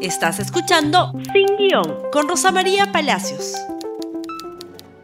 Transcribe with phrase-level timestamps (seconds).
[0.00, 3.54] Estás escuchando Sin Guión con Rosa María Palacios.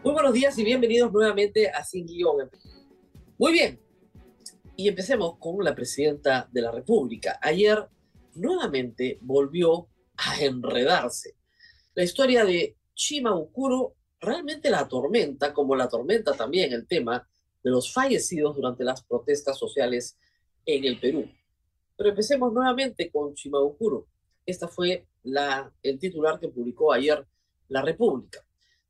[0.05, 2.49] Muy buenos días y bienvenidos nuevamente a Sin Guión.
[3.37, 3.81] Muy bien,
[4.77, 7.37] y empecemos con la presidenta de la República.
[7.41, 7.85] Ayer
[8.35, 11.35] nuevamente volvió a enredarse.
[11.93, 17.27] La historia de Chimabukuro realmente la tormenta, como la tormenta también el tema
[17.61, 20.17] de los fallecidos durante las protestas sociales
[20.65, 21.29] en el Perú.
[21.97, 24.07] Pero empecemos nuevamente con Chimabukuro.
[24.45, 27.25] Esta fue la, el titular que publicó ayer
[27.69, 28.45] La República.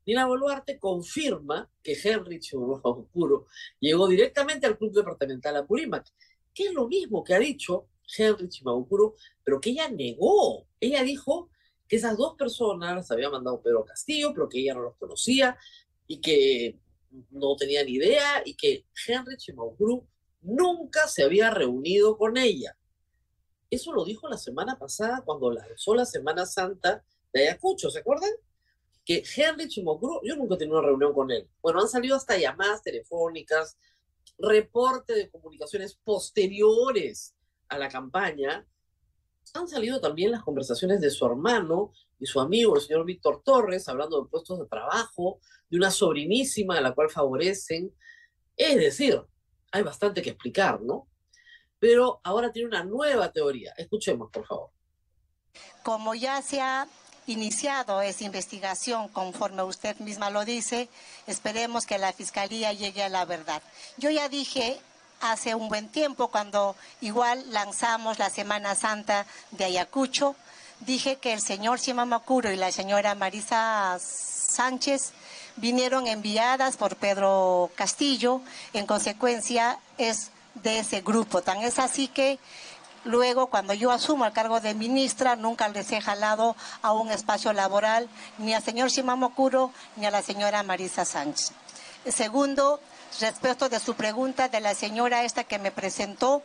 [0.05, 3.47] Dina Boluarte confirma que Henry Chimabukuro
[3.80, 6.05] llegó directamente al Club Departamental Apurímac,
[6.53, 10.67] que es lo mismo que ha dicho Henry Chimabukuro, pero que ella negó.
[10.80, 11.49] Ella dijo
[11.88, 15.58] que esas dos personas las había mandado Pedro Castillo, pero que ella no los conocía
[16.08, 16.77] y que
[17.31, 20.05] no tenía ni idea y que Henry Chimabukuro
[20.41, 22.77] nunca se había reunido con ella.
[23.75, 28.29] Eso lo dijo la semana pasada cuando lanzó la Semana Santa de Ayacucho, ¿se acuerdan?
[29.03, 31.50] Que Henry Chimocuro, yo nunca he tenido una reunión con él.
[31.61, 33.77] Bueno, han salido hasta llamadas telefónicas,
[34.38, 37.35] reporte de comunicaciones posteriores
[37.67, 38.66] a la campaña.
[39.53, 43.89] Han salido también las conversaciones de su hermano y su amigo, el señor Víctor Torres,
[43.89, 47.94] hablando de puestos de trabajo, de una sobrinísima a la cual favorecen.
[48.55, 49.22] Es decir,
[49.73, 51.09] hay bastante que explicar, ¿no?
[51.80, 53.73] Pero ahora tiene una nueva teoría.
[53.78, 54.70] Escuchemos, por favor.
[55.84, 56.88] Como ya se ha
[57.28, 60.90] iniciado esa investigación, conforme usted misma lo dice,
[61.28, 63.62] esperemos que la Fiscalía llegue a la verdad.
[63.98, 64.80] Yo ya dije
[65.22, 70.36] hace un buen tiempo, cuando igual lanzamos la Semana Santa de Ayacucho,
[70.81, 75.14] dije que el señor Simamacuro y la señora Marisa Sánchez
[75.56, 78.42] vinieron enviadas por Pedro Castillo,
[78.73, 81.42] en consecuencia es de ese grupo.
[81.42, 82.39] Tan es así que
[83.03, 87.53] luego cuando yo asumo el cargo de ministra nunca les he jalado a un espacio
[87.53, 91.52] laboral ni al señor Shimamokuro ni a la señora Marisa Sánchez.
[92.08, 92.80] Segundo,
[93.19, 96.44] respecto de su pregunta de la señora esta que me presentó,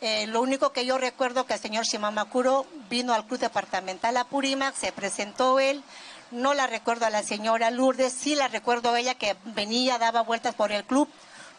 [0.00, 4.24] eh, lo único que yo recuerdo que el señor Shimamakuro vino al club departamental a
[4.24, 5.82] Purímac, se presentó él,
[6.30, 10.22] no la recuerdo a la señora Lourdes, sí la recuerdo a ella que venía, daba
[10.22, 11.08] vueltas por el club,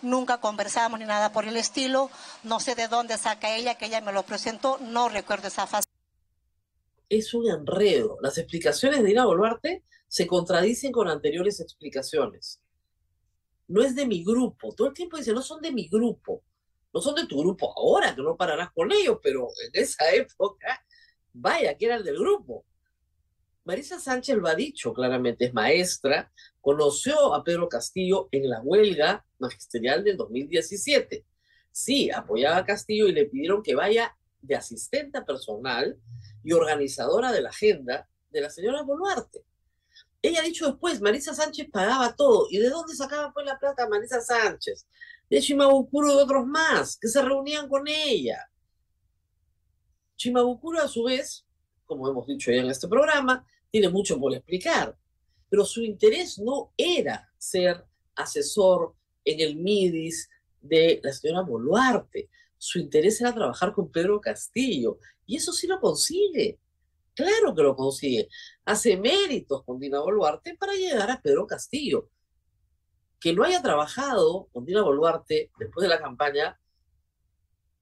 [0.02, 2.10] nunca conversamos ni nada por el estilo,
[2.44, 5.88] no sé de dónde saca ella, que ella me lo presentó, no recuerdo esa fase.
[7.10, 8.18] Es un enredo.
[8.22, 12.62] Las explicaciones de Ina Boluarte se contradicen con anteriores explicaciones.
[13.68, 14.74] No es de mi grupo.
[14.74, 16.44] Todo el tiempo dice, no son de mi grupo.
[16.94, 20.86] No son de tu grupo ahora, que no pararás con ellos, pero en esa época,
[21.34, 22.66] vaya, que era el del grupo.
[23.66, 26.32] Marisa Sánchez lo ha dicho claramente, es maestra,
[26.62, 31.26] conoció a Pedro Castillo en la huelga magisterial del 2017.
[31.72, 35.98] Sí, apoyaba a Castillo y le pidieron que vaya de asistente personal
[36.44, 39.44] y organizadora de la agenda de la señora Boluarte.
[40.22, 42.48] Ella ha dicho después, Marisa Sánchez pagaba todo.
[42.52, 44.88] ¿Y de dónde sacaba pues la plata Marisa Sánchez?
[45.28, 48.48] De Chimabucuro y otros más, que se reunían con ella.
[50.16, 51.46] Chimabucuro, a su vez,
[51.86, 54.98] como hemos dicho ya en este programa, tiene mucho por explicar,
[55.50, 57.84] pero su interés no era ser
[58.16, 60.30] asesor en el MIDIS
[60.62, 62.30] de la señora Boluarte.
[62.58, 66.58] Su interés era trabajar con Pedro Castillo, y eso sí lo consigue.
[67.14, 68.30] Claro que lo consigue.
[68.64, 72.10] Hace méritos con Dina Boluarte para llegar a Pedro Castillo.
[73.20, 76.58] Que no haya trabajado con Dina Boluarte después de la campaña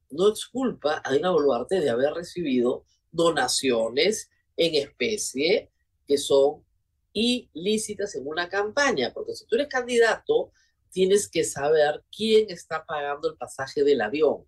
[0.09, 5.69] no exculpa a Dina Boluarte de haber recibido donaciones en especie
[6.13, 6.63] que son
[7.11, 10.51] ilícitas en una campaña, porque si tú eres candidato,
[10.91, 14.45] tienes que saber quién está pagando el pasaje del avión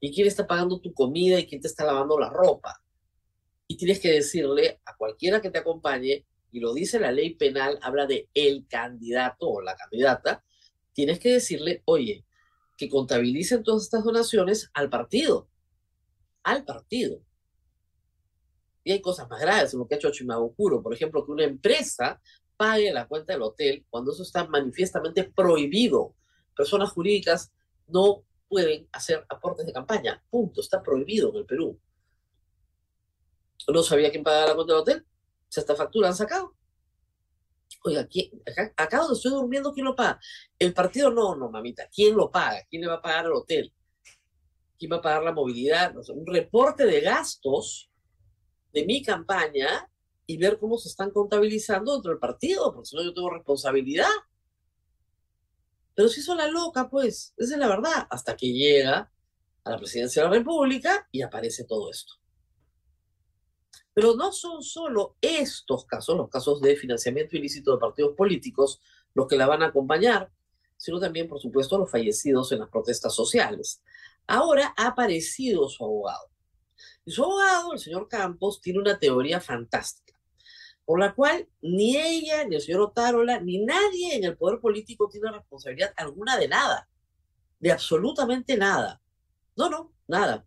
[0.00, 2.82] y quién está pagando tu comida y quién te está lavando la ropa.
[3.66, 7.78] Y tienes que decirle a cualquiera que te acompañe, y lo dice la ley penal,
[7.82, 10.42] habla de el candidato o la candidata,
[10.94, 12.24] tienes que decirle, oye,
[12.78, 15.50] que contabilicen todas estas donaciones al partido,
[16.44, 17.20] al partido.
[18.92, 22.20] Hay cosas más graves, como que ha hecho Chimabukuro, por ejemplo, que una empresa
[22.56, 26.14] pague la cuenta del hotel cuando eso está manifiestamente prohibido.
[26.56, 27.52] Personas jurídicas
[27.86, 30.22] no pueden hacer aportes de campaña.
[30.28, 30.60] Punto.
[30.60, 31.78] Está prohibido en el Perú.
[33.68, 35.06] No sabía quién pagaba la cuenta del hotel.
[35.48, 36.54] Si esta factura han sacado.
[37.84, 38.08] Oiga,
[38.46, 40.18] acá, acá, estoy durmiendo, ¿quién lo paga?
[40.58, 41.88] El partido no, no, mamita.
[41.94, 42.64] ¿Quién lo paga?
[42.68, 43.72] ¿Quién le va a pagar el hotel?
[44.76, 45.94] ¿Quién va a pagar la movilidad?
[45.96, 47.87] un reporte de gastos
[48.72, 49.90] de mi campaña
[50.26, 54.08] y ver cómo se están contabilizando dentro del partido, porque si no yo tengo responsabilidad.
[55.94, 59.10] Pero si hizo la loca, pues, esa es la verdad, hasta que llega
[59.64, 62.14] a la presidencia de la República y aparece todo esto.
[63.94, 68.80] Pero no son solo estos casos, los casos de financiamiento ilícito de partidos políticos,
[69.14, 70.30] los que la van a acompañar,
[70.76, 73.82] sino también, por supuesto, los fallecidos en las protestas sociales.
[74.26, 76.27] Ahora ha aparecido su abogado.
[77.08, 80.18] Su abogado, el señor Campos, tiene una teoría fantástica,
[80.84, 85.08] por la cual ni ella, ni el señor Otárola, ni nadie en el poder político
[85.08, 86.88] tiene responsabilidad alguna de nada,
[87.58, 89.00] de absolutamente nada.
[89.56, 90.46] No, no, nada.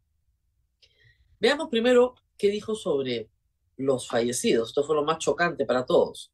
[1.40, 3.30] Veamos primero qué dijo sobre
[3.78, 4.70] los fallecidos.
[4.70, 6.32] Esto fue lo más chocante para todos.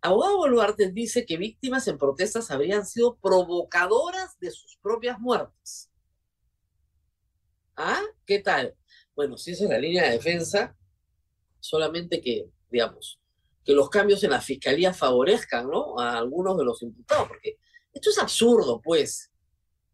[0.00, 5.90] Abogado Boluarte dice que víctimas en protestas habrían sido provocadoras de sus propias muertes.
[7.76, 8.02] ¿Ah?
[8.26, 8.74] ¿Qué tal?
[9.14, 10.76] Bueno, si esa es la línea de defensa,
[11.60, 13.20] solamente que, digamos,
[13.64, 15.98] que los cambios en la fiscalía favorezcan, ¿no?
[15.98, 17.58] A algunos de los imputados, porque
[17.92, 19.30] esto es absurdo, pues.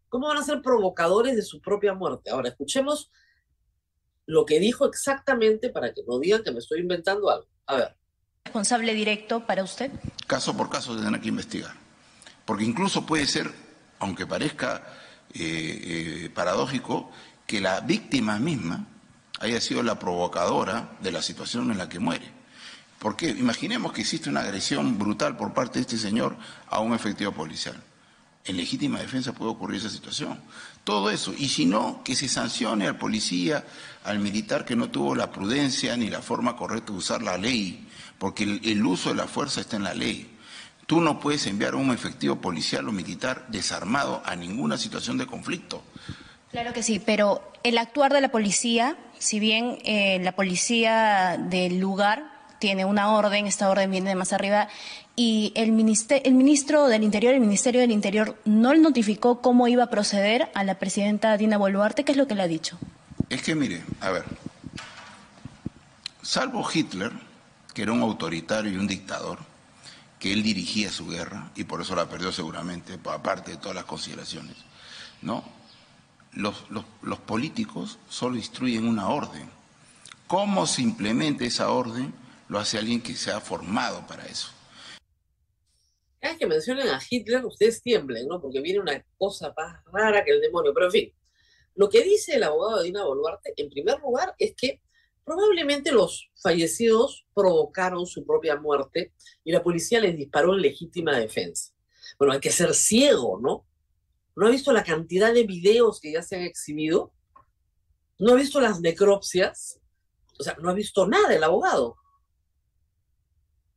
[0.07, 2.31] ¿Cómo van a ser provocadores de su propia muerte?
[2.31, 3.11] Ahora, escuchemos
[4.25, 7.47] lo que dijo exactamente para que no digan que me estoy inventando algo.
[7.67, 7.99] A ver
[8.49, 9.91] responsable directo para usted?
[10.25, 11.75] Caso por caso se tendrá que investigar.
[12.45, 13.51] Porque incluso puede ser,
[13.99, 14.81] aunque parezca
[15.33, 17.11] eh, eh, paradójico,
[17.45, 18.87] que la víctima misma
[19.39, 22.31] haya sido la provocadora de la situación en la que muere.
[22.99, 26.35] Porque imaginemos que existe una agresión brutal por parte de este señor
[26.69, 27.81] a un efectivo policial.
[28.45, 30.39] En legítima defensa puede ocurrir esa situación.
[30.83, 31.33] Todo eso.
[31.37, 33.65] Y si no, que se sancione al policía,
[34.03, 37.85] al militar que no tuvo la prudencia ni la forma correcta de usar la ley
[38.19, 40.29] porque el, uso de la fuerza está en la ley.
[40.85, 45.81] Tú no puedes enviar un efectivo policial o militar desarmado a ninguna situación de conflicto.
[46.51, 51.79] Claro que sí, pero el actuar de la policía, si bien eh, la policía del
[51.79, 54.67] lugar tiene una orden, esta orden viene de más arriba,
[55.15, 59.83] y el, el ministro del Interior, el Ministerio del Interior, no le notificó cómo iba
[59.83, 62.77] a proceder a la presidenta Dina Boluarte, ¿qué es lo que le ha dicho?
[63.29, 64.25] Es que mire, a ver,
[66.21, 67.11] salvo Hitler,
[67.73, 69.39] que era un autoritario y un dictador,
[70.19, 73.85] que él dirigía su guerra y por eso la perdió seguramente, aparte de todas las
[73.85, 74.55] consideraciones,
[75.21, 75.43] ¿no?
[76.33, 79.49] Los, políticos solo instruyen una orden.
[80.27, 82.13] ¿Cómo se implementa esa orden?
[82.47, 84.49] Lo hace alguien que se ha formado para eso.
[86.19, 88.41] Cada que mencionen a Hitler, ustedes tiemblen, ¿no?
[88.41, 90.73] Porque viene una cosa más rara que el demonio.
[90.73, 91.13] Pero en fin,
[91.75, 94.81] lo que dice el abogado Dina Boluarte, en primer lugar, es que
[95.29, 101.71] Probablemente los fallecidos provocaron su propia muerte y la policía les disparó en legítima defensa.
[102.17, 103.67] Bueno, hay que ser ciego, ¿no?
[104.39, 107.11] ¿No ha visto la cantidad de videos que ya se han exhibido?
[108.19, 109.81] ¿No ha visto las necropsias?
[110.39, 111.97] O sea, no ha visto nada el abogado.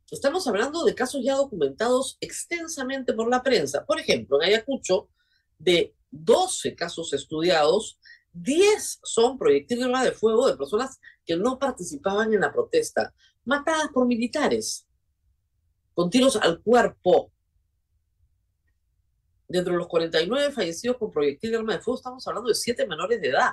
[0.08, 3.84] Estamos hablando de casos ya documentados extensamente por la prensa.
[3.84, 5.08] Por ejemplo, en Ayacucho,
[5.58, 7.98] de 12 casos estudiados,
[8.32, 13.12] 10 son proyectiles de fuego de personas que no participaban en la protesta,
[13.44, 14.86] matadas por militares,
[15.92, 17.32] con tiros al cuerpo.
[19.52, 22.86] Dentro de los 49 fallecidos con proyectil de arma de fuego, estamos hablando de 7
[22.86, 23.50] menores de edad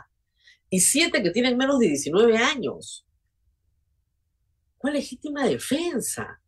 [0.69, 3.05] y 7 que tienen menos de 19 años.
[4.77, 6.41] ¿Cuál legítima defensa?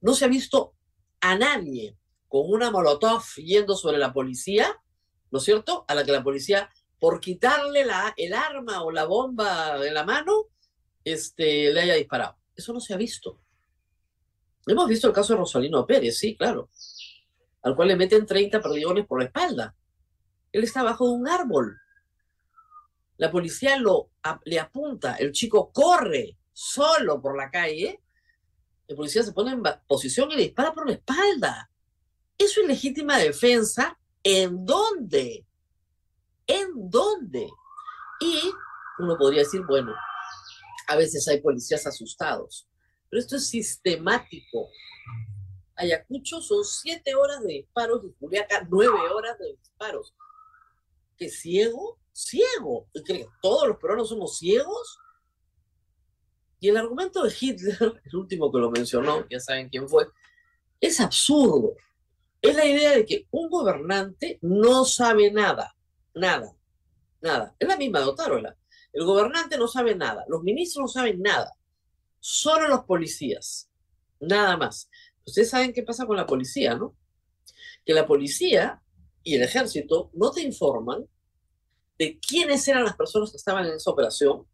[0.00, 0.74] No se ha visto
[1.20, 4.80] a nadie con una molotov yendo sobre la policía,
[5.30, 5.84] ¿no es cierto?
[5.86, 10.04] A la que la policía por quitarle la, el arma o la bomba de la
[10.04, 10.46] mano,
[11.04, 12.38] este, le haya disparado.
[12.56, 13.42] Eso no se ha visto.
[14.66, 16.70] Hemos visto el caso de Rosalino Pérez, sí, claro,
[17.68, 19.74] al cual le meten 30 perdigones por la espalda.
[20.52, 21.78] Él está bajo un árbol.
[23.18, 24.10] La policía lo,
[24.44, 28.00] le apunta, el chico corre solo por la calle,
[28.86, 31.70] la policía se pone en posición y le dispara por la espalda.
[32.38, 33.98] Eso es legítima defensa.
[34.22, 35.46] ¿En dónde?
[36.46, 37.48] ¿En dónde?
[38.20, 38.50] Y
[38.98, 39.94] uno podría decir, bueno,
[40.86, 42.66] a veces hay policías asustados,
[43.10, 44.68] pero esto es sistemático.
[45.78, 50.14] Ayacucho son siete horas de disparos y Juliaca nueve horas de disparos.
[51.16, 51.98] ¿Qué ciego?
[52.12, 52.88] Ciego.
[53.04, 54.98] ¿Creen todos los peruanos somos ciegos?
[56.60, 60.08] Y el argumento de Hitler, el último que lo mencionó, ya saben quién fue,
[60.80, 61.76] es absurdo.
[62.42, 65.74] Es la idea de que un gobernante no sabe nada
[66.18, 66.52] nada,
[67.20, 67.54] nada.
[67.58, 68.56] Es la misma de Otárola.
[68.92, 71.54] El gobernante no sabe nada, los ministros no saben nada,
[72.18, 73.70] solo los policías,
[74.18, 74.90] nada más.
[75.28, 76.96] Ustedes saben qué pasa con la policía, ¿no?
[77.84, 78.82] Que la policía
[79.22, 81.06] y el ejército no te informan
[81.98, 84.46] de quiénes eran las personas que estaban en esa operación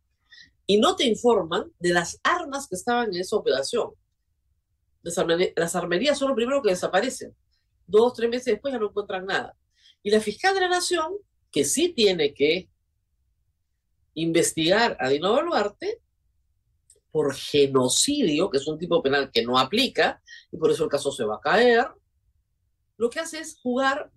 [0.67, 3.93] y no te informan de las armas que estaban en esa operación.
[5.03, 7.37] Las, armerías son lo primero que desaparecen.
[7.87, 9.57] Dos, tres meses después ya no encuentran nada.
[10.03, 11.13] Y la fiscal de la nación
[11.53, 12.69] que sí tiene que
[14.15, 16.01] investigar a Dino Boluarte,
[17.15, 21.13] por genocidio, que es un tipo penal que no aplica, y por eso el caso
[21.13, 21.87] se va a caer,
[22.97, 24.11] lo que hace es jugar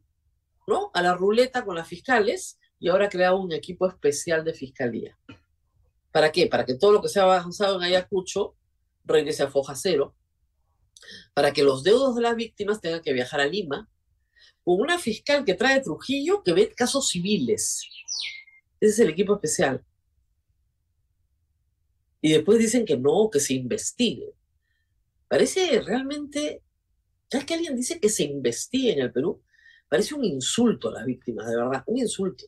[0.66, 0.90] ¿no?
[0.96, 5.16] a la ruleta con las fiscales y ahora crea un equipo especial de fiscalía.
[6.12, 6.48] ¿Para qué?
[6.48, 8.56] Para que todo lo que se ha avanzado en Ayacucho
[9.06, 10.16] regrese a foja cero,
[11.36, 13.88] para que los deudos de las víctimas tengan que viajar a Lima,
[14.64, 17.80] con una fiscal que trae Trujillo que ve casos civiles.
[18.80, 19.86] Ese es el equipo especial.
[22.22, 24.34] Y después dicen que no, que se investigue.
[25.28, 26.64] Parece realmente,
[27.30, 29.42] ya que alguien dice que se investigue en el Perú,
[29.90, 32.46] parece un insulto a las víctimas, de verdad, un insulto.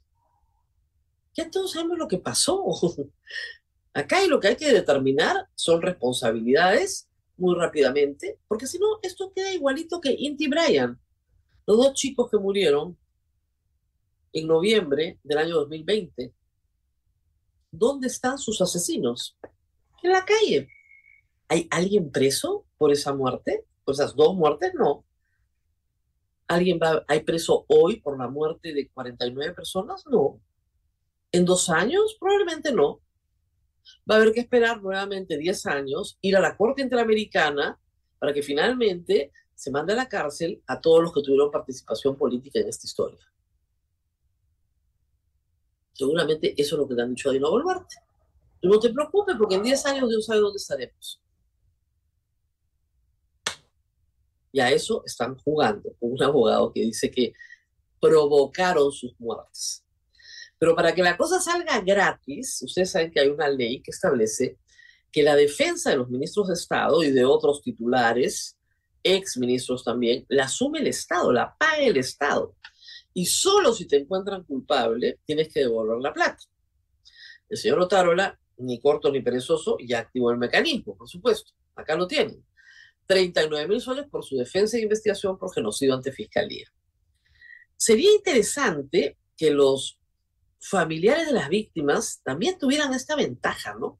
[1.33, 2.63] Ya todos sabemos lo que pasó.
[3.93, 7.07] Acá y lo que hay que determinar son responsabilidades
[7.37, 10.99] muy rápidamente, porque si no, esto queda igualito que Inti Bryan,
[11.65, 12.97] los dos chicos que murieron
[14.33, 16.33] en noviembre del año 2020.
[17.71, 19.37] ¿Dónde están sus asesinos?
[20.03, 20.67] En la calle.
[21.47, 23.65] ¿Hay alguien preso por esa muerte?
[23.83, 24.73] ¿Por esas dos muertes?
[24.73, 25.03] No.
[26.47, 30.05] ¿Alguien va, hay preso hoy por la muerte de 49 personas?
[30.07, 30.39] No.
[31.31, 32.17] ¿En dos años?
[32.19, 33.01] Probablemente no
[34.09, 37.79] va a haber que esperar nuevamente 10 años, ir a la Corte Interamericana
[38.17, 42.59] para que finalmente se mande a la cárcel a todos los que tuvieron participación política
[42.59, 43.19] en esta historia.
[45.93, 47.95] Seguramente eso es lo que le han dicho a Dino Boluarte.
[48.61, 51.21] No te preocupes porque en 10 años Dios sabe dónde estaremos.
[54.51, 57.33] Y a eso están jugando con un abogado que dice que
[57.99, 59.85] provocaron sus muertes.
[60.57, 64.57] Pero para que la cosa salga gratis, ustedes saben que hay una ley que establece
[65.11, 68.57] que la defensa de los ministros de Estado y de otros titulares,
[69.03, 72.55] ex ministros también, la asume el Estado, la paga el Estado.
[73.13, 76.43] Y solo si te encuentran culpable, tienes que devolver la plata.
[77.47, 81.53] El señor Otárola, ni corto ni perezoso, ya activó el mecanismo, por supuesto.
[81.75, 82.45] Acá lo tienen.
[83.07, 86.67] 39 mil soles por su defensa e investigación por genocidio ante fiscalía.
[87.75, 89.99] Sería interesante que los
[90.59, 93.99] familiares de las víctimas también tuvieran esta ventaja, ¿no?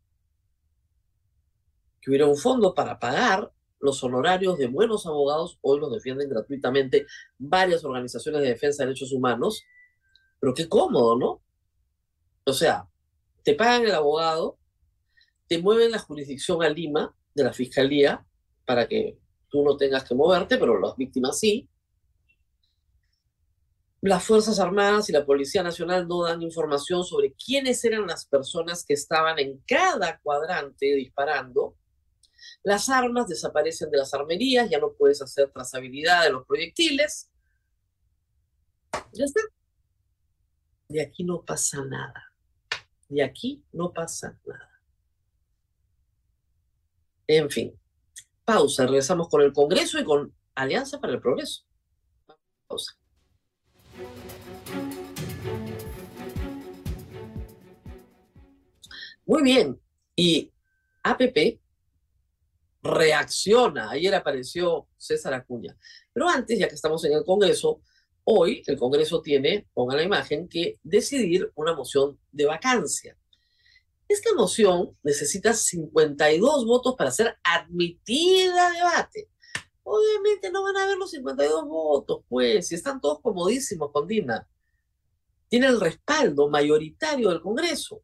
[2.01, 7.07] Que hubiera un fondo para pagar los honorarios de buenos abogados, hoy los defienden gratuitamente
[7.37, 9.63] varias organizaciones de defensa de derechos humanos,
[10.39, 11.41] pero qué cómodo, ¿no?
[12.43, 12.88] O sea,
[13.43, 14.58] te pagan el abogado,
[15.48, 18.25] te mueven la jurisdicción a Lima de la fiscalía
[18.65, 19.17] para que
[19.50, 21.67] tú no tengas que moverte, pero las víctimas sí,
[24.01, 28.86] las Fuerzas Armadas y la Policía Nacional no dan información sobre quiénes eran las personas
[28.86, 31.75] que estaban en cada cuadrante disparando.
[32.63, 37.29] Las armas desaparecen de las armerías, ya no puedes hacer trazabilidad de los proyectiles.
[39.12, 39.41] Ya está.
[40.88, 42.28] De aquí no pasa nada.
[43.09, 44.69] De aquí no pasa nada.
[47.27, 47.79] En fin,
[48.45, 48.85] pausa.
[48.85, 51.63] Regresamos con el Congreso y con Alianza para el Progreso.
[52.67, 52.93] Pausa.
[59.25, 59.79] Muy bien.
[60.15, 60.51] Y
[61.03, 61.59] APP
[62.83, 63.89] reacciona.
[63.89, 65.75] Ayer apareció César Acuña.
[66.13, 67.81] Pero antes, ya que estamos en el Congreso,
[68.23, 73.17] hoy el Congreso tiene, pongan la imagen, que decidir una moción de vacancia.
[74.07, 79.29] Esta moción necesita 52 votos para ser admitida a debate.
[79.83, 84.47] Obviamente no van a haber los 52 votos, pues, si están todos comodísimos con Dina.
[85.47, 88.01] Tiene el respaldo mayoritario del Congreso.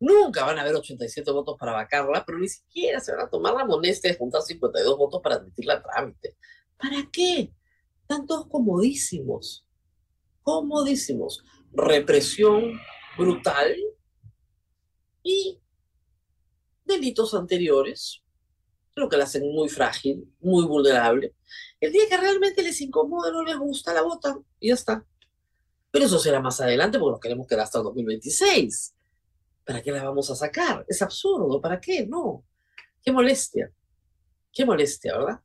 [0.00, 3.54] Nunca van a haber 87 votos para vacarla, pero ni siquiera se van a tomar
[3.54, 6.36] la molestia de juntar 52 votos para admitirla a trámite.
[6.76, 7.52] ¿Para qué?
[8.10, 9.64] Están todos comodísimos.
[10.42, 11.44] Comodísimos.
[11.72, 12.72] Represión
[13.16, 13.72] brutal
[15.22, 15.60] y
[16.84, 18.24] delitos anteriores,
[18.96, 21.36] lo que la hacen muy frágil, muy vulnerable.
[21.78, 25.06] El día que realmente les incomoda, no les gusta, la votan y ya está.
[25.92, 28.92] Pero eso será más adelante porque nos queremos quedar hasta el 2026.
[29.64, 30.84] ¿Para qué la vamos a sacar?
[30.88, 32.08] Es absurdo, ¿para qué?
[32.08, 32.44] No.
[33.04, 33.72] Qué molestia.
[34.52, 35.40] Qué molestia, ¿verdad?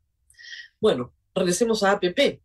[0.80, 2.44] Bueno, regresemos a APP.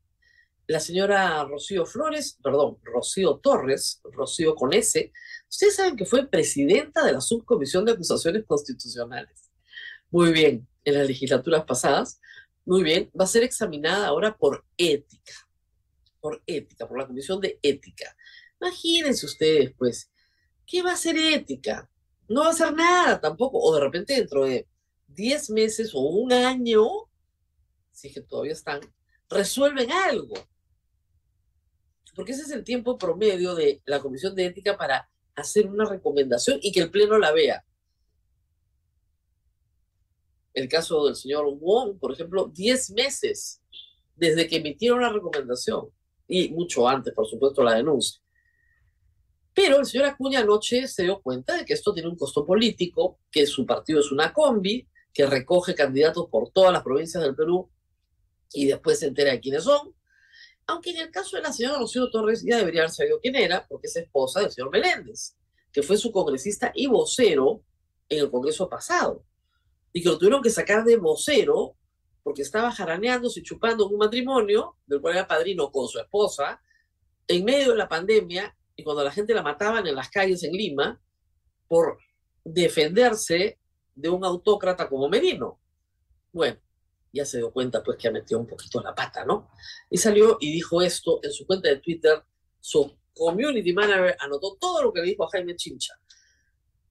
[0.68, 5.12] La señora Rocío Flores, perdón, Rocío Torres, Rocío con S,
[5.50, 9.51] ustedes saben que fue presidenta de la Subcomisión de Acusaciones Constitucionales.
[10.10, 12.20] Muy bien, en las legislaturas pasadas.
[12.65, 15.34] Muy bien, va a ser examinada ahora por ética.
[16.20, 18.15] Por ética, por la Comisión de Ética.
[18.60, 20.12] Imagínense ustedes, pues,
[20.65, 21.89] ¿qué va a ser ética?
[22.27, 23.58] No va a ser nada tampoco.
[23.60, 24.68] O de repente dentro de
[25.08, 26.88] 10 meses o un año,
[27.91, 28.82] si es que todavía están,
[29.30, 30.36] resuelven algo.
[32.15, 36.60] Porque ese es el tiempo promedio de la Comisión de Ética para hacer una recomendación
[36.62, 37.65] y que el Pleno la vea.
[40.53, 43.62] el caso del señor Wong, por ejemplo, 10 meses
[44.15, 45.89] desde que emitieron la recomendación
[46.27, 48.22] y mucho antes, por supuesto, la denuncia.
[49.53, 53.20] Pero el señor Acuña anoche se dio cuenta de que esto tiene un costo político,
[53.30, 57.70] que su partido es una combi, que recoge candidatos por todas las provincias del Perú
[58.53, 59.94] y después se entera de quiénes son.
[60.68, 63.65] Aunque en el caso de la señora Rocío Torres ya debería haber sabido quién era,
[63.68, 65.36] porque es esposa del señor Meléndez,
[65.72, 67.63] que fue su congresista y vocero
[68.10, 69.25] en el Congreso pasado.
[69.94, 71.75] Y que lo tuvieron que sacar de vocero
[72.24, 76.62] porque estaba jaraneándose y chupando un matrimonio, del cual era padrino con su esposa,
[77.27, 80.53] en medio de la pandemia y cuando la gente la mataban en las calles en
[80.53, 81.00] Lima
[81.68, 81.98] por
[82.44, 83.60] defenderse
[83.96, 85.60] de un autócrata como Merino.
[86.32, 86.60] Bueno,
[87.13, 89.50] ya se dio cuenta pues que ha metido un poquito la pata, ¿no?
[89.89, 92.24] Y salió y dijo esto en su cuenta de Twitter,
[92.60, 95.94] su community manager anotó todo lo que le dijo a Jaime Chincha.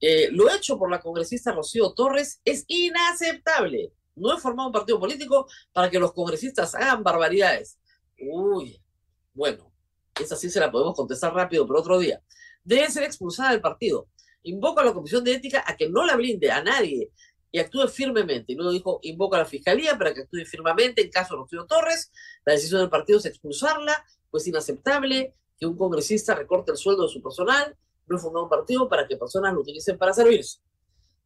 [0.00, 3.92] Eh, lo hecho por la congresista Rocío Torres es inaceptable.
[4.16, 7.78] No he formado un partido político para que los congresistas hagan barbaridades.
[8.18, 8.82] Uy,
[9.32, 9.72] bueno,
[10.20, 12.22] esa sí se la podemos contestar rápido, pero otro día.
[12.64, 14.08] Debe ser expulsada del partido.
[14.42, 17.10] Invoco a la Comisión de Ética a que no la blinde a nadie
[17.52, 18.52] y actúe firmemente.
[18.52, 21.66] Y luego dijo, invoco a la Fiscalía para que actúe firmemente en caso de Rocío
[21.66, 22.10] Torres.
[22.44, 27.08] La decisión del partido es expulsarla, pues inaceptable que un congresista recorte el sueldo de
[27.08, 27.76] su personal,
[28.06, 30.58] no fundado un partido para que personas lo utilicen para servirse.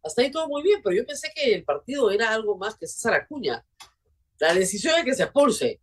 [0.03, 2.87] Hasta ahí todo muy bien, pero yo pensé que el partido era algo más que
[2.87, 3.65] César Acuña.
[4.39, 5.81] La decisión es que se expulse.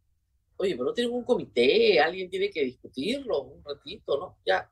[0.57, 4.37] Oye, pero no tienen un comité, alguien tiene que discutirlo un ratito, ¿no?
[4.45, 4.69] Ya.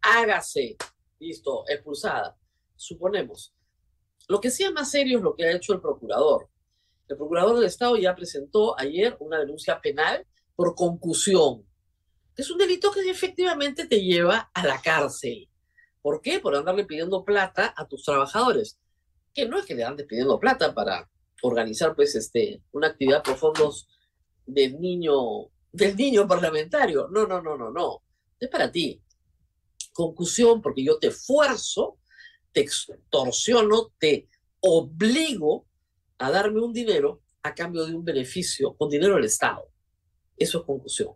[0.00, 0.76] Hágase.
[1.18, 2.38] Listo, expulsada.
[2.74, 3.55] Suponemos.
[4.28, 6.48] Lo que sí es más serio es lo que ha hecho el procurador.
[7.08, 11.64] El procurador del Estado ya presentó ayer una denuncia penal por concusión.
[12.36, 15.48] Es un delito que efectivamente te lleva a la cárcel.
[16.02, 16.40] ¿Por qué?
[16.40, 18.78] Por andarle pidiendo plata a tus trabajadores.
[19.32, 21.08] Que no es que le andes pidiendo plata para
[21.42, 23.88] organizar pues este una actividad por fondos
[24.46, 27.08] del niño del niño parlamentario.
[27.10, 28.02] No, no, no, no, no.
[28.40, 29.00] Es para ti.
[29.92, 31.98] Concusión porque yo te esfuerzo
[32.56, 35.66] te extorsiono, te obligo
[36.16, 39.68] a darme un dinero a cambio de un beneficio con dinero del Estado.
[40.38, 41.10] Eso es concusión.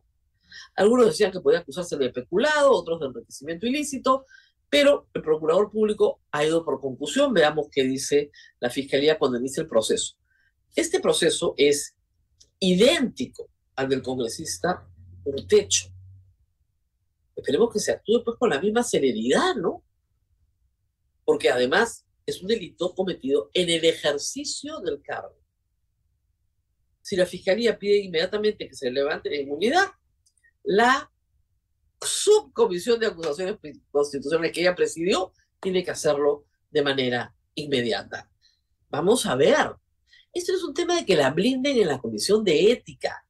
[0.77, 4.27] Algunos decían que podía acusarse de peculado, otros de enriquecimiento ilícito,
[4.69, 7.33] pero el procurador público ha ido por concusión.
[7.33, 10.17] Veamos qué dice la fiscalía cuando inicia el proceso.
[10.77, 11.97] Este proceso es
[12.59, 14.87] idéntico al del congresista
[15.49, 15.89] techo.
[17.35, 19.83] Esperemos que se actúe pues con la misma celeridad, ¿no?
[21.31, 25.39] Porque además es un delito cometido en el ejercicio del cargo.
[27.03, 29.93] Si la fiscalía pide inmediatamente que se levante la inmunidad,
[30.65, 31.09] la
[32.01, 33.59] subcomisión de acusaciones
[33.93, 38.29] constitucionales que ella presidió tiene que hacerlo de manera inmediata.
[38.89, 39.77] Vamos a ver.
[40.33, 43.25] Esto es un tema de que la blinden en la comisión de ética.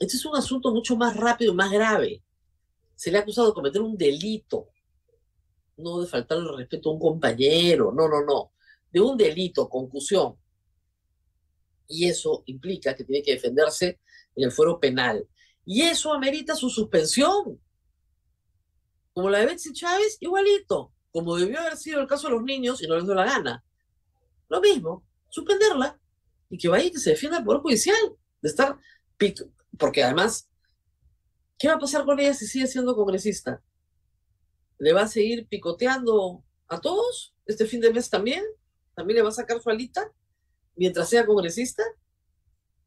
[0.00, 2.24] Este es un asunto mucho más rápido más grave.
[2.96, 4.70] Se le ha acusado de cometer un delito
[5.78, 8.52] no de faltarle el respeto a un compañero, no, no, no,
[8.92, 10.36] de un delito, concusión.
[11.86, 14.00] Y eso implica que tiene que defenderse
[14.36, 15.26] en el fuero penal.
[15.64, 17.60] Y eso amerita su suspensión.
[19.12, 20.92] Como la de Betsy Chávez, igualito.
[21.10, 23.64] Como debió haber sido el caso de los niños y no les dio la gana.
[24.48, 25.98] Lo mismo, suspenderla
[26.50, 28.78] y que vaya y que se defienda el Poder Judicial de estar.
[29.78, 30.48] Porque además,
[31.58, 33.62] ¿qué va a pasar con ella si sigue siendo congresista?
[34.78, 38.44] Le va a seguir picoteando a todos este fin de mes también.
[38.94, 40.12] También le va a sacar su alita
[40.76, 41.82] mientras sea congresista,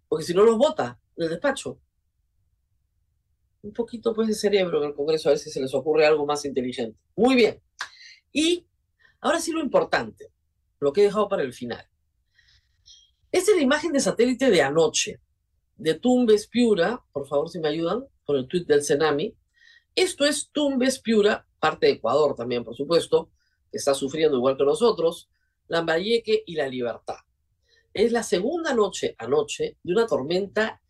[0.08, 1.80] porque si no los vota en el despacho.
[3.62, 6.25] Un poquito pues de cerebro en el Congreso, a ver si se les ocurre algo
[6.25, 6.97] más inteligente.
[7.15, 7.62] Muy bien.
[8.32, 8.65] Y
[9.19, 10.32] ahora sí lo importante,
[10.80, 11.86] lo que he dejado para el final.
[13.32, 15.21] Esta es la imagen de satélite de anoche,
[15.77, 19.36] de Tumbes Piura, por favor si me ayudan, con el tweet del Senami.
[19.95, 23.30] Esto es Tumbes Piura, parte de Ecuador también, por supuesto,
[23.71, 25.30] que está sufriendo igual que nosotros,
[25.67, 27.17] Lambayeque y La Libertad.
[27.93, 30.82] Es la segunda noche anoche de una tormenta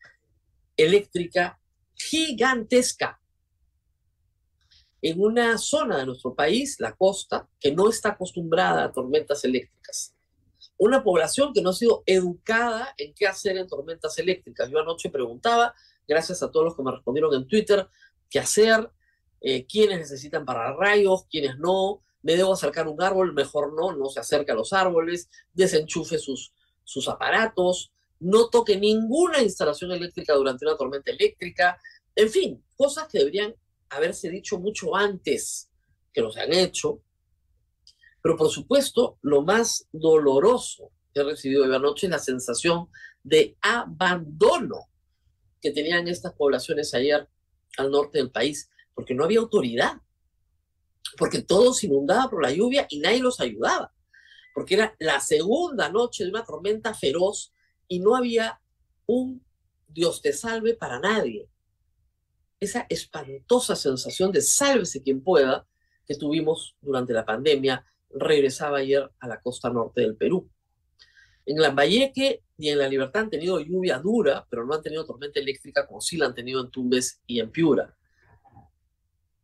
[0.78, 1.60] eléctrica
[1.94, 3.20] gigantesca
[5.02, 10.16] en una zona de nuestro país, la costa, que no está acostumbrada a tormentas eléctricas.
[10.78, 14.70] Una población que no ha sido educada en qué hacer en tormentas eléctricas.
[14.70, 15.74] Yo anoche preguntaba,
[16.08, 17.88] gracias a todos los que me respondieron en Twitter,
[18.30, 18.90] qué hacer,
[19.41, 23.91] eh, quiénes necesitan para rayos, quiénes no, me debo acercar a un árbol, mejor no,
[23.95, 30.36] no se acerca a los árboles, desenchufe sus, sus aparatos, no toque ninguna instalación eléctrica
[30.36, 31.80] durante una tormenta eléctrica,
[32.15, 33.56] en fin, cosas que deberían
[33.89, 35.69] haberse dicho mucho antes
[36.13, 37.01] que no se han hecho.
[38.21, 42.89] Pero por supuesto, lo más doloroso que he recibido de anoche es la sensación
[43.23, 44.89] de abandono
[45.60, 47.27] que tenían estas poblaciones ayer
[47.77, 50.01] al norte del país, porque no había autoridad,
[51.17, 53.93] porque todo se inundaba por la lluvia y nadie los ayudaba,
[54.54, 57.54] porque era la segunda noche de una tormenta feroz
[57.88, 58.60] y no había
[59.06, 59.43] un
[59.93, 61.49] Dios te salve para nadie.
[62.60, 65.67] Esa espantosa sensación de sálvese quien pueda
[66.06, 70.49] que tuvimos durante la pandemia regresaba ayer a la costa norte del Perú.
[71.45, 75.39] En Lambayeque y en La Libertad han tenido lluvia dura, pero no han tenido tormenta
[75.39, 77.95] eléctrica como sí la han tenido en Tumbes y en Piura.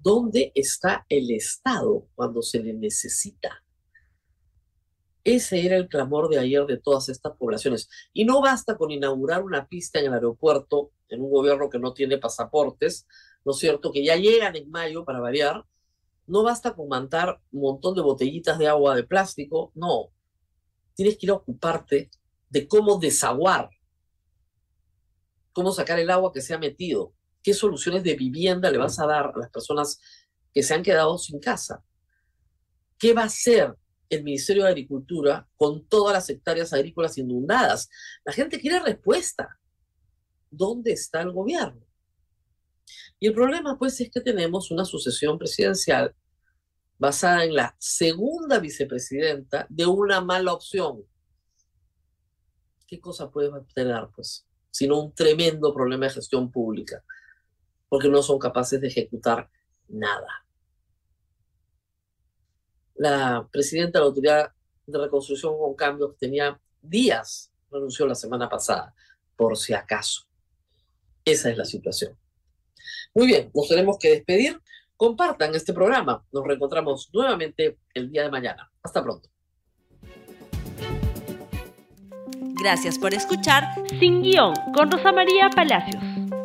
[0.08, 3.62] ¿Dónde está el Estado cuando se le necesita?
[5.22, 7.90] Ese era el clamor de ayer de todas estas poblaciones.
[8.14, 11.92] Y no basta con inaugurar una pista en el aeropuerto, en un gobierno que no
[11.92, 13.06] tiene pasaportes,
[13.44, 13.92] ¿no es cierto?
[13.92, 15.66] Que ya llegan en mayo para variar.
[16.26, 20.14] No basta con mandar un montón de botellitas de agua de plástico, no
[20.94, 22.10] tienes que ir a ocuparte
[22.48, 23.72] de cómo desaguar,
[25.52, 27.14] cómo sacar el agua que se ha metido,
[27.48, 30.02] qué soluciones de vivienda le vas a dar a las personas
[30.54, 31.82] que se han quedado sin casa.
[33.00, 33.74] ¿Qué va a hacer
[34.10, 37.90] el Ministerio de Agricultura con todas las hectáreas agrícolas inundadas?
[38.26, 39.58] La gente quiere respuesta.
[40.52, 41.88] ¿Dónde está el gobierno?
[43.18, 46.14] Y el problema, pues, es que tenemos una sucesión presidencial
[46.98, 51.02] basada en la segunda vicepresidenta de una mala opción.
[52.86, 54.46] ¿Qué cosa puede obtener, pues?
[54.70, 57.02] Sino un tremendo problema de gestión pública,
[57.90, 59.50] porque no son capaces de ejecutar
[59.88, 60.46] nada.
[62.96, 64.52] La presidenta de la Autoridad
[64.86, 68.94] de Reconstrucción con Cambios, tenía días, renunció la semana pasada,
[69.36, 70.26] por si acaso.
[71.24, 72.18] Esa es la situación.
[73.14, 74.60] Muy bien, nos tenemos que despedir
[74.98, 76.26] compartan este programa.
[76.32, 78.70] Nos reencontramos nuevamente el día de mañana.
[78.84, 79.30] Hasta pronto.
[82.60, 83.64] Gracias por escuchar
[84.00, 86.17] Sin Guión con Rosa María Palacios.